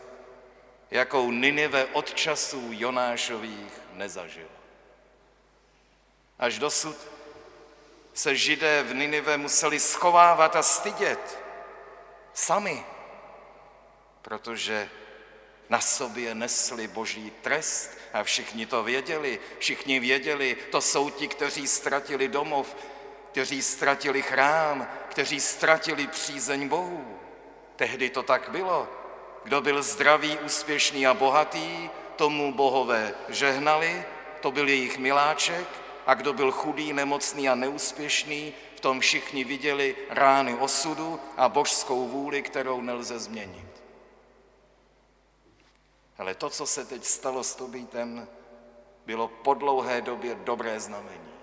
jakou 0.91 1.31
Ninive 1.31 1.85
od 1.85 2.13
časů 2.13 2.69
Jonášových 2.71 3.73
nezažila. 3.93 4.59
Až 6.39 6.59
dosud 6.59 6.95
se 8.13 8.35
židé 8.35 8.83
v 8.83 8.93
Ninive 8.93 9.37
museli 9.37 9.79
schovávat 9.79 10.55
a 10.55 10.63
stydět 10.63 11.39
sami, 12.33 12.85
protože 14.21 14.89
na 15.69 15.81
sobě 15.81 16.35
nesli 16.35 16.87
boží 16.87 17.31
trest 17.41 17.91
a 18.13 18.23
všichni 18.23 18.65
to 18.65 18.83
věděli. 18.83 19.39
Všichni 19.59 19.99
věděli, 19.99 20.57
to 20.71 20.81
jsou 20.81 21.09
ti, 21.09 21.27
kteří 21.27 21.67
ztratili 21.67 22.27
domov, 22.27 22.75
kteří 23.31 23.61
ztratili 23.61 24.21
chrám, 24.21 24.87
kteří 25.09 25.39
ztratili 25.39 26.07
přízeň 26.07 26.67
Bohu. 26.67 27.19
Tehdy 27.75 28.09
to 28.09 28.23
tak 28.23 28.49
bylo. 28.49 28.87
Kdo 29.43 29.61
byl 29.61 29.83
zdravý, 29.83 30.37
úspěšný 30.37 31.07
a 31.07 31.13
bohatý, 31.13 31.89
tomu 32.15 32.53
bohové 32.53 33.13
žehnali, 33.29 34.03
to 34.41 34.51
byl 34.51 34.69
jejich 34.69 34.97
miláček, 34.97 35.67
a 36.05 36.13
kdo 36.13 36.33
byl 36.33 36.51
chudý, 36.51 36.93
nemocný 36.93 37.49
a 37.49 37.55
neúspěšný, 37.55 38.53
v 38.75 38.79
tom 38.79 38.99
všichni 38.99 39.43
viděli 39.43 39.95
rány 40.09 40.55
osudu 40.55 41.19
a 41.37 41.49
božskou 41.49 42.07
vůli, 42.07 42.41
kterou 42.41 42.81
nelze 42.81 43.19
změnit. 43.19 43.83
Ale 46.17 46.35
to, 46.35 46.49
co 46.49 46.65
se 46.65 46.85
teď 46.85 47.05
stalo 47.05 47.43
s 47.43 47.55
Tobítem, 47.55 48.27
bylo 49.05 49.27
po 49.27 49.53
dlouhé 49.53 50.01
době 50.01 50.35
dobré 50.35 50.79
znamení. 50.79 51.33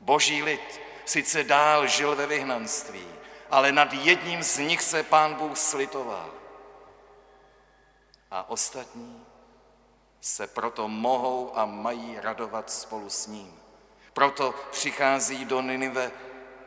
Boží 0.00 0.42
lid 0.42 0.80
sice 1.08 1.44
dál 1.44 1.86
žil 1.86 2.16
ve 2.16 2.26
vyhnanství, 2.26 3.06
ale 3.50 3.72
nad 3.72 3.92
jedním 3.92 4.42
z 4.42 4.58
nich 4.58 4.82
se 4.82 5.02
pán 5.02 5.34
Bůh 5.34 5.58
slitoval. 5.58 6.30
A 8.30 8.50
ostatní 8.50 9.26
se 10.20 10.46
proto 10.46 10.88
mohou 10.88 11.52
a 11.58 11.64
mají 11.64 12.20
radovat 12.20 12.70
spolu 12.70 13.10
s 13.10 13.26
ním. 13.26 13.60
Proto 14.12 14.54
přichází 14.70 15.44
do 15.44 15.60
Ninive 15.60 16.10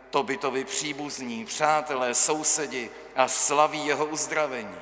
Tobitovi 0.09 0.65
příbuzní, 0.65 1.45
přátelé, 1.45 2.13
sousedi 2.13 2.91
a 3.15 3.27
slaví 3.27 3.85
jeho 3.85 4.05
uzdravení. 4.05 4.79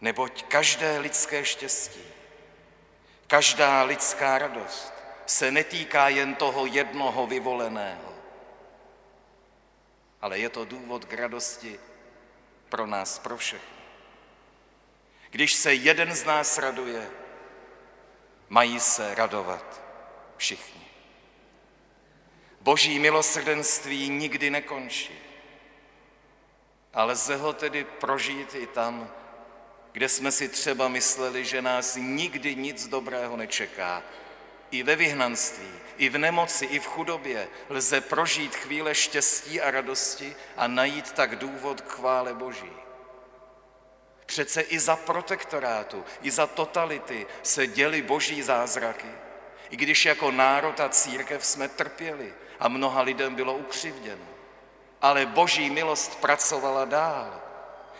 Neboť 0.00 0.42
každé 0.42 0.98
lidské 0.98 1.44
štěstí, 1.44 2.04
každá 3.26 3.82
lidská 3.82 4.38
radost 4.38 5.03
se 5.26 5.50
netýká 5.50 6.08
jen 6.08 6.34
toho 6.34 6.66
jednoho 6.66 7.26
vyvoleného, 7.26 8.14
ale 10.20 10.38
je 10.38 10.48
to 10.48 10.64
důvod 10.64 11.04
k 11.04 11.12
radosti 11.12 11.80
pro 12.68 12.86
nás, 12.86 13.18
pro 13.18 13.36
všechny. 13.36 13.78
Když 15.30 15.54
se 15.54 15.74
jeden 15.74 16.14
z 16.14 16.24
nás 16.24 16.58
raduje, 16.58 17.10
mají 18.48 18.80
se 18.80 19.14
radovat 19.14 19.82
všichni. 20.36 20.84
Boží 22.60 22.98
milosrdenství 22.98 24.08
nikdy 24.08 24.50
nekončí, 24.50 25.18
ale 26.94 27.12
lze 27.12 27.36
ho 27.36 27.52
tedy 27.52 27.84
prožít 27.84 28.54
i 28.54 28.66
tam, 28.66 29.10
kde 29.92 30.08
jsme 30.08 30.32
si 30.32 30.48
třeba 30.48 30.88
mysleli, 30.88 31.44
že 31.44 31.62
nás 31.62 31.96
nikdy 31.96 32.56
nic 32.56 32.88
dobrého 32.88 33.36
nečeká. 33.36 34.02
I 34.74 34.82
ve 34.82 34.96
vyhnanství, 34.96 35.70
i 35.96 36.08
v 36.08 36.18
nemoci, 36.18 36.64
i 36.64 36.78
v 36.78 36.86
chudobě 36.86 37.48
lze 37.68 38.00
prožít 38.00 38.56
chvíle 38.56 38.94
štěstí 38.94 39.60
a 39.60 39.70
radosti 39.70 40.36
a 40.56 40.66
najít 40.66 41.12
tak 41.12 41.36
důvod 41.36 41.80
k 41.80 41.92
chvále 41.92 42.34
Boží. 42.34 42.72
Přece 44.26 44.60
i 44.60 44.78
za 44.78 44.96
protektorátu, 44.96 46.04
i 46.22 46.30
za 46.30 46.46
totality 46.46 47.26
se 47.42 47.66
děly 47.66 48.02
boží 48.02 48.42
zázraky. 48.42 49.08
I 49.70 49.76
když 49.76 50.04
jako 50.04 50.30
národ 50.30 50.80
a 50.80 50.88
církev 50.88 51.46
jsme 51.46 51.68
trpěli 51.68 52.34
a 52.60 52.68
mnoha 52.68 53.02
lidem 53.02 53.34
bylo 53.34 53.54
ukřivděno. 53.54 54.26
Ale 55.02 55.26
boží 55.26 55.70
milost 55.70 56.20
pracovala 56.20 56.84
dál. 56.84 57.40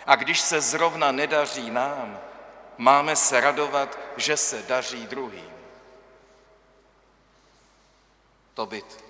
A 0.06 0.16
když 0.16 0.40
se 0.40 0.60
zrovna 0.60 1.12
nedaří 1.12 1.70
nám, 1.70 2.20
máme 2.78 3.16
se 3.16 3.40
radovat, 3.40 3.98
že 4.16 4.36
se 4.36 4.62
daří 4.62 5.06
druhým. 5.06 5.53
To 8.54 8.66
byt 8.66 9.04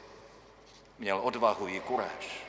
měl 0.98 1.20
odvahu 1.22 1.68
i 1.68 1.80
kuráž. 1.80 2.44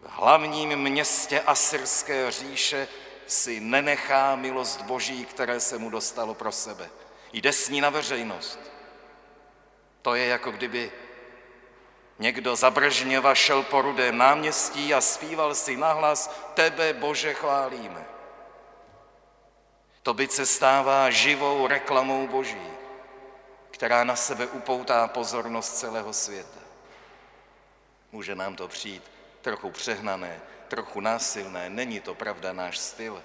V 0.00 0.08
hlavním 0.08 0.76
městě 0.76 1.40
asyrské 1.40 2.30
říše 2.30 2.88
si 3.26 3.60
nenechá 3.60 4.36
milost 4.36 4.82
Boží, 4.82 5.26
které 5.26 5.60
se 5.60 5.78
mu 5.78 5.90
dostalo 5.90 6.34
pro 6.34 6.52
sebe. 6.52 6.90
Jde 7.32 7.52
s 7.52 7.68
ní 7.68 7.80
na 7.80 7.90
veřejnost. 7.90 8.58
To 10.02 10.14
je 10.14 10.26
jako 10.26 10.50
kdyby 10.50 10.92
někdo 12.18 12.56
za 12.56 12.70
Brežněva 12.70 13.34
šel 13.34 13.62
po 13.62 13.82
rudém 13.82 14.18
náměstí 14.18 14.94
a 14.94 15.00
zpíval 15.00 15.54
si 15.54 15.76
nahlas 15.76 16.30
Tebe, 16.54 16.92
Bože, 16.92 17.34
chválíme. 17.34 18.04
To 20.02 20.14
by 20.14 20.28
se 20.28 20.46
stává 20.46 21.10
živou 21.10 21.66
reklamou 21.66 22.26
Boží, 22.26 22.68
která 23.82 24.04
na 24.04 24.16
sebe 24.16 24.46
upoutá 24.46 25.08
pozornost 25.08 25.78
celého 25.78 26.12
světa. 26.12 26.60
Může 28.12 28.34
nám 28.34 28.56
to 28.56 28.68
přijít 28.68 29.02
trochu 29.40 29.70
přehnané, 29.70 30.40
trochu 30.68 31.00
násilné, 31.00 31.70
není 31.70 32.00
to 32.00 32.14
pravda 32.14 32.52
náš 32.52 32.78
styl. 32.78 33.22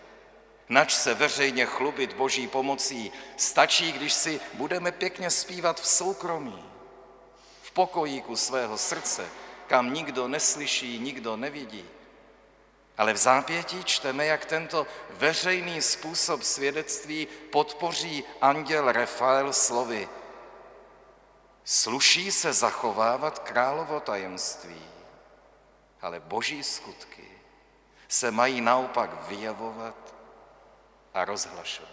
Nač 0.70 0.93
se 0.93 1.13
veřejně 1.13 1.65
chlubit 1.65 2.13
boží 2.13 2.48
pomocí, 2.48 3.12
stačí, 3.38 3.91
když 3.91 4.13
si 4.13 4.39
budeme 4.54 4.91
pěkně 4.91 5.30
zpívat 5.30 5.82
v 5.82 5.88
soukromí, 5.88 6.65
v 7.62 7.72
pokojíku 7.72 8.36
svého 8.36 8.78
srdce, 8.78 9.26
kam 9.67 9.93
nikdo 9.93 10.28
neslyší, 10.28 11.00
nikdo 11.00 11.38
nevidí. 11.38 11.86
Ale 12.98 13.13
v 13.13 13.17
zápětí 13.17 13.84
čteme, 13.84 14.26
jak 14.26 14.46
tento 14.46 14.88
veřejný 15.10 15.82
způsob 15.82 16.43
svědectví 16.43 17.28
podpoří 17.52 18.24
anděl 18.41 18.91
Rafael 18.91 19.54
slovy. 19.54 20.10
Sluší 21.69 22.32
se 22.32 22.53
zachovávat 22.53 23.39
královo 23.39 23.99
tajemství 23.99 24.97
ale 26.01 26.19
boží 26.19 26.63
skutky 26.63 27.27
se 28.08 28.32
mají 28.32 28.62
naopak 28.62 29.27
vyjevovat 29.27 30.15
a 31.13 31.25
rozhlašovat. 31.25 31.91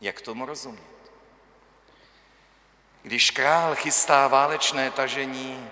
Jak 0.00 0.20
tomu 0.20 0.46
rozumět? 0.46 1.12
Když 3.02 3.30
král 3.30 3.74
chystá 3.74 4.28
válečné 4.28 4.90
tažení, 4.90 5.70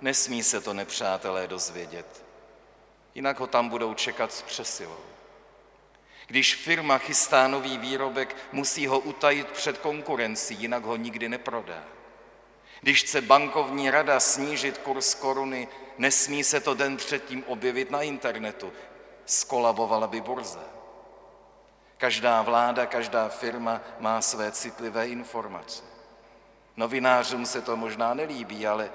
nesmí 0.00 0.42
se 0.42 0.60
to 0.60 0.74
nepřátelé 0.74 1.48
dozvědět. 1.48 2.24
Jinak 3.14 3.40
ho 3.40 3.46
tam 3.46 3.68
budou 3.68 3.94
čekat 3.94 4.32
s 4.32 4.42
přesilou. 4.42 5.04
Když 6.28 6.54
firma 6.54 6.98
chystá 6.98 7.48
nový 7.48 7.78
výrobek, 7.78 8.36
musí 8.52 8.86
ho 8.86 8.98
utajit 8.98 9.46
před 9.46 9.78
konkurencí, 9.78 10.54
jinak 10.54 10.84
ho 10.84 10.96
nikdy 10.96 11.28
neprodá. 11.28 11.84
Když 12.80 13.02
chce 13.02 13.20
bankovní 13.20 13.90
rada 13.90 14.20
snížit 14.20 14.78
kurz 14.78 15.14
koruny, 15.14 15.68
nesmí 15.98 16.44
se 16.44 16.60
to 16.60 16.74
den 16.74 16.96
předtím 16.96 17.44
objevit 17.46 17.90
na 17.90 18.02
internetu. 18.02 18.72
Skolabovala 19.26 20.06
by 20.06 20.20
burza. 20.20 20.64
Každá 21.96 22.42
vláda, 22.42 22.86
každá 22.86 23.28
firma 23.28 23.80
má 23.98 24.20
své 24.20 24.52
citlivé 24.52 25.08
informace. 25.08 25.82
Novinářům 26.76 27.46
se 27.46 27.62
to 27.62 27.76
možná 27.76 28.14
nelíbí, 28.14 28.66
ale 28.66 28.90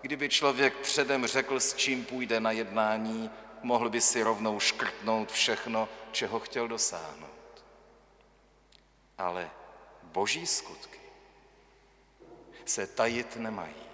kdyby 0.00 0.28
člověk 0.28 0.76
předem 0.76 1.26
řekl, 1.26 1.60
s 1.60 1.74
čím 1.74 2.04
půjde 2.04 2.40
na 2.40 2.50
jednání, 2.50 3.30
mohl 3.62 3.88
by 3.88 4.00
si 4.00 4.22
rovnou 4.22 4.60
škrtnout 4.60 5.32
všechno, 5.32 5.88
čeho 6.12 6.40
chtěl 6.40 6.68
dosáhnout. 6.68 7.64
Ale 9.18 9.50
boží 10.02 10.46
skutky 10.46 11.00
se 12.64 12.86
tajit 12.86 13.36
nemají. 13.36 13.86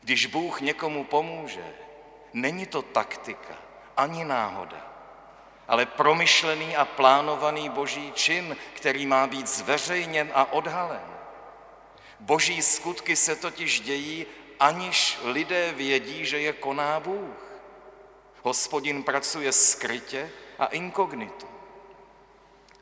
Když 0.00 0.26
Bůh 0.26 0.60
někomu 0.60 1.04
pomůže, 1.04 1.74
není 2.32 2.66
to 2.66 2.82
taktika 2.82 3.58
ani 3.96 4.24
náhoda, 4.24 4.94
ale 5.68 5.86
promyšlený 5.86 6.76
a 6.76 6.84
plánovaný 6.84 7.68
boží 7.68 8.12
čin, 8.12 8.56
který 8.74 9.06
má 9.06 9.26
být 9.26 9.46
zveřejněn 9.46 10.30
a 10.34 10.52
odhalen. 10.52 11.14
Boží 12.20 12.62
skutky 12.62 13.16
se 13.16 13.36
totiž 13.36 13.80
dějí, 13.80 14.26
aniž 14.60 15.18
lidé 15.22 15.72
vědí, 15.72 16.26
že 16.26 16.40
je 16.40 16.52
koná 16.52 17.00
Bůh. 17.00 17.43
Hospodin 18.44 19.02
pracuje 19.02 19.52
skrytě 19.52 20.30
a 20.58 20.66
inkognito. 20.66 21.46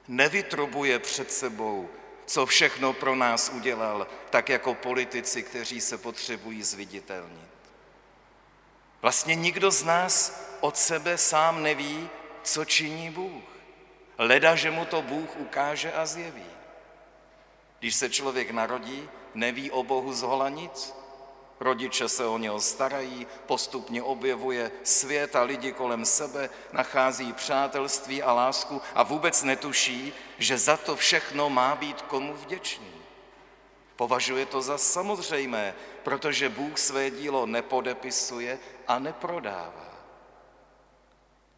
Nevytrubuje 0.09 0.98
před 0.98 1.33
sebou 1.33 1.88
co 2.27 2.46
všechno 2.46 2.92
pro 2.92 3.14
nás 3.14 3.48
udělal, 3.48 4.07
tak 4.31 4.48
jako 4.48 4.75
politici, 4.75 5.42
kteří 5.42 5.81
se 5.81 5.98
potřebují 5.98 6.62
zviditelnit. 6.62 7.48
Vlastně 9.03 9.35
nikdo 9.35 9.70
z 9.70 9.85
nás 9.85 10.42
od 10.61 10.77
sebe 10.77 11.18
sám 11.18 11.62
neví, 11.62 12.11
co 12.42 12.64
činí 12.64 13.11
Bůh. 13.11 13.44
Leda, 14.18 14.55
že 14.55 14.70
mu 14.70 14.85
to 14.85 15.03
Bůh 15.03 15.37
ukáže 15.37 15.92
a 15.92 16.07
zjeví. 16.07 16.46
Když 17.79 17.94
se 17.94 18.11
člověk 18.11 18.51
narodí, 18.51 19.09
neví 19.35 19.70
o 19.70 19.83
Bohu 19.83 20.12
zhola 20.12 20.48
nic, 20.48 20.94
Rodiče 21.62 22.09
se 22.09 22.27
o 22.27 22.38
něho 22.38 22.61
starají, 22.61 23.27
postupně 23.46 24.03
objevuje 24.03 24.70
svět 24.83 25.37
a 25.37 25.42
lidi 25.42 25.72
kolem 25.72 26.05
sebe, 26.05 26.51
nachází 26.72 27.33
přátelství 27.33 28.22
a 28.22 28.33
lásku 28.33 28.83
a 28.94 29.03
vůbec 29.03 29.42
netuší, 29.42 30.12
že 30.38 30.59
za 30.59 30.77
to 30.77 30.96
všechno 30.96 31.51
má 31.51 31.75
být 31.75 32.03
komu 32.03 32.35
vděčný. 32.35 32.92
Považuje 33.96 34.46
to 34.46 34.62
za 34.62 34.79
samozřejmé, 34.79 35.75
protože 36.03 36.48
Bůh 36.48 36.79
své 36.79 37.11
dílo 37.11 37.46
nepodepisuje 37.46 38.59
a 38.88 38.98
neprodává. 38.98 39.90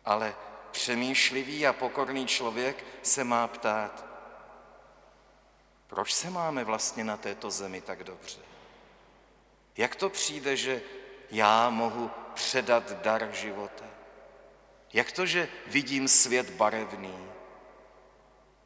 Ale 0.04 0.34
přemýšlivý 0.70 1.66
a 1.66 1.72
pokorný 1.72 2.26
člověk 2.26 2.84
se 3.02 3.24
má 3.24 3.48
ptát, 3.48 4.04
proč 5.86 6.14
se 6.14 6.30
máme 6.30 6.64
vlastně 6.64 7.04
na 7.04 7.16
této 7.16 7.50
zemi 7.50 7.80
tak 7.80 8.04
dobře? 8.04 8.53
Jak 9.76 9.94
to 9.94 10.10
přijde, 10.10 10.56
že 10.56 10.82
já 11.30 11.70
mohu 11.70 12.10
předat 12.34 12.92
dar 12.92 13.28
života? 13.32 13.84
Jak 14.92 15.12
to, 15.12 15.26
že 15.26 15.48
vidím 15.66 16.08
svět 16.08 16.50
barevný? 16.50 17.28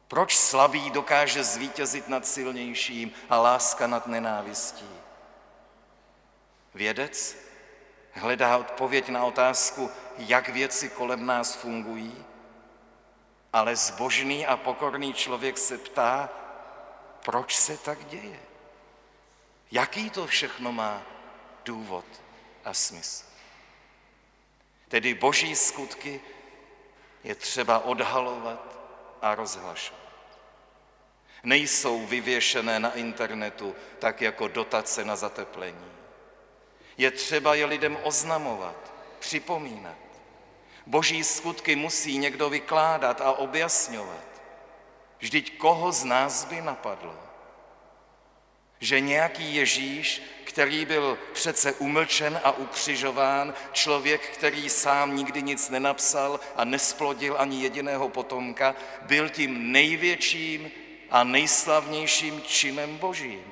Proč 0.07 0.37
slabý 0.37 0.89
dokáže 0.89 1.43
zvítězit 1.43 2.07
nad 2.07 2.27
silnějším 2.27 3.11
a 3.29 3.37
láska 3.37 3.87
nad 3.87 4.07
nenávistí? 4.07 4.89
Vědec 6.73 7.37
hledá 8.11 8.57
odpověď 8.57 9.09
na 9.09 9.23
otázku, 9.23 9.91
jak 10.17 10.49
věci 10.49 10.89
kolem 10.89 11.25
nás 11.25 11.55
fungují, 11.55 12.25
ale 13.53 13.75
zbožný 13.75 14.45
a 14.45 14.57
pokorný 14.57 15.13
člověk 15.13 15.57
se 15.57 15.77
ptá, 15.77 16.29
proč 17.25 17.55
se 17.55 17.77
tak 17.77 18.05
děje? 18.05 18.48
Jaký 19.71 20.09
to 20.09 20.27
všechno 20.27 20.71
má 20.71 21.01
důvod 21.65 22.05
a 22.65 22.73
smysl? 22.73 23.25
Tedy 24.87 25.13
boží 25.13 25.55
skutky 25.55 26.21
je 27.23 27.35
třeba 27.35 27.79
odhalovat 27.79 28.79
a 29.21 29.35
rozhlašovat. 29.35 29.99
Nejsou 31.43 32.05
vyvěšené 32.05 32.79
na 32.79 32.93
internetu 32.93 33.75
tak 33.99 34.21
jako 34.21 34.47
dotace 34.47 35.05
na 35.05 35.15
zateplení. 35.15 35.91
Je 36.97 37.11
třeba 37.11 37.55
je 37.55 37.65
lidem 37.65 37.97
oznamovat, 38.03 38.93
připomínat. 39.19 39.97
Boží 40.85 41.23
skutky 41.23 41.75
musí 41.75 42.17
někdo 42.17 42.49
vykládat 42.49 43.21
a 43.21 43.31
objasňovat. 43.31 44.41
Vždyť 45.19 45.57
koho 45.57 45.91
z 45.91 46.03
nás 46.03 46.45
by 46.45 46.61
napadlo, 46.61 47.28
že 48.79 48.99
nějaký 48.99 49.55
Ježíš, 49.55 50.21
který 50.43 50.85
byl 50.85 51.17
přece 51.33 51.73
umlčen 51.73 52.41
a 52.43 52.51
ukřižován, 52.51 53.53
člověk, 53.71 54.21
který 54.29 54.69
sám 54.69 55.15
nikdy 55.15 55.41
nic 55.41 55.69
nenapsal 55.69 56.39
a 56.55 56.63
nesplodil 56.63 57.35
ani 57.37 57.63
jediného 57.63 58.09
potomka, 58.09 58.75
byl 59.01 59.29
tím 59.29 59.71
největším 59.71 60.71
a 61.09 61.23
nejslavnějším 61.23 62.41
činem 62.41 62.97
božím. 62.97 63.43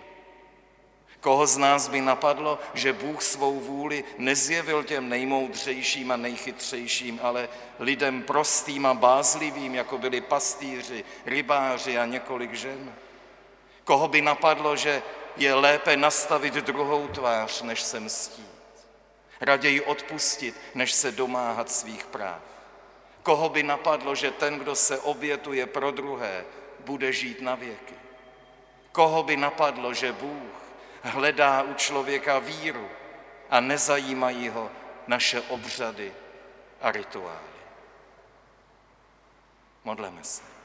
Koho 1.20 1.48
z 1.48 1.58
nás 1.58 1.88
by 1.88 2.02
napadlo, 2.02 2.60
že 2.74 2.94
Bůh 2.94 3.22
svou 3.22 3.60
vůli 3.60 4.04
nezjevil 4.18 4.84
těm 4.84 5.10
nejmoudřejším 5.10 6.12
a 6.12 6.18
nejchytřejším, 6.18 7.20
ale 7.24 7.50
lidem 7.80 8.24
prostým 8.24 8.86
a 8.86 8.94
bázlivým, 8.94 9.76
jako 9.76 9.98
byli 9.98 10.22
pastýři, 10.22 11.04
rybáři 11.26 11.98
a 11.98 12.06
několik 12.06 12.54
žen? 12.54 12.94
Koho 13.88 14.08
by 14.08 14.22
napadlo, 14.22 14.76
že 14.76 15.04
je 15.38 15.54
lépe 15.54 15.98
nastavit 15.98 16.54
druhou 16.54 17.08
tvář, 17.08 17.62
než 17.62 17.82
se 17.82 18.00
mstít? 18.00 18.52
Raději 19.42 19.82
odpustit, 19.82 20.56
než 20.76 20.94
se 20.94 21.12
domáhat 21.12 21.72
svých 21.72 22.06
práv? 22.06 22.42
Koho 23.24 23.50
by 23.50 23.64
napadlo, 23.64 24.16
že 24.16 24.32
ten, 24.32 24.60
kdo 24.60 24.76
se 24.76 25.00
obětuje 25.00 25.66
pro 25.66 25.92
druhé, 25.92 26.46
bude 26.80 27.14
žít 27.14 27.42
na 27.42 27.56
věky? 27.56 27.96
Koho 28.92 29.24
by 29.24 29.38
napadlo, 29.38 29.94
že 29.94 30.12
Bůh 30.12 30.56
hledá 31.02 31.62
u 31.62 31.74
člověka 31.74 32.40
víru 32.40 32.90
a 33.50 33.60
nezajímají 33.60 34.50
ho 34.50 34.72
naše 35.08 35.42
obřady 35.42 36.14
a 36.82 36.92
rituály. 36.92 37.56
Modleme 39.84 40.24
se. 40.24 40.57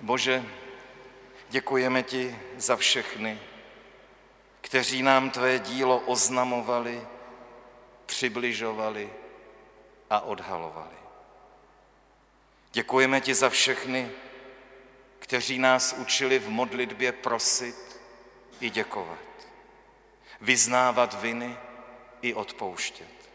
Bože, 0.00 0.44
děkujeme 1.48 2.02
ti 2.02 2.38
za 2.56 2.76
všechny, 2.76 3.40
kteří 4.60 5.02
nám 5.02 5.30
tvé 5.30 5.58
dílo 5.58 5.98
oznamovali, 5.98 7.06
přibližovali 8.06 9.12
a 10.10 10.20
odhalovali. 10.20 10.96
Děkujeme 12.72 13.20
ti 13.20 13.34
za 13.34 13.50
všechny, 13.50 14.10
kteří 15.18 15.58
nás 15.58 15.92
učili 15.92 16.38
v 16.38 16.48
modlitbě 16.48 17.12
prosit 17.12 18.00
i 18.60 18.70
děkovat, 18.70 19.48
vyznávat 20.40 21.22
viny 21.22 21.56
i 22.22 22.34
odpouštět. 22.34 23.30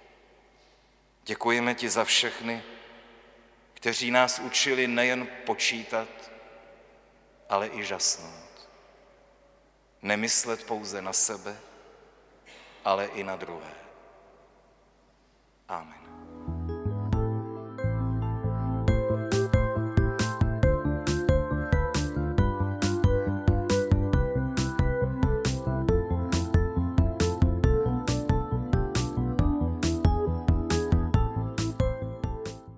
Děkujeme 1.23 1.75
ti 1.75 1.89
za 1.89 2.03
všechny, 2.03 2.63
kteří 3.73 4.11
nás 4.11 4.39
učili 4.39 4.87
nejen 4.87 5.27
počítat, 5.45 6.34
ale 7.49 7.67
i 7.67 7.83
žasnout. 7.83 8.69
Nemyslet 10.01 10.63
pouze 10.63 11.01
na 11.01 11.13
sebe, 11.13 11.55
ale 12.85 13.05
i 13.05 13.23
na 13.23 13.35
druhé. 13.35 13.73
Amen. 15.67 16.05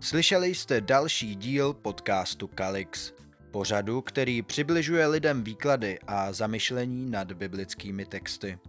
Slyšeli 0.08 0.56
jste 0.56 0.82
další 0.82 1.36
díl 1.36 1.74
podcastu 1.74 2.48
Kalix, 2.48 3.12
pořadu, 3.58 4.02
který 4.02 4.42
přibližuje 4.42 5.08
lidem 5.08 5.44
výklady 5.44 6.00
a 6.08 6.34
zamyšlení 6.34 7.10
nad 7.10 7.32
biblickými 7.32 8.06
texty. 8.06 8.60